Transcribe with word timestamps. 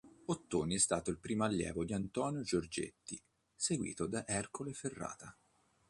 Ottoni 0.25 0.73
è 0.73 0.77
stato 0.79 1.11
il 1.11 1.19
primo 1.19 1.43
allievo 1.43 1.83
di 1.83 1.93
Antonio 1.93 2.41
Giorgetti, 2.41 3.21
seguito 3.55 4.07
da 4.07 4.25
Ercole 4.27 4.73
Ferrata. 4.73 5.37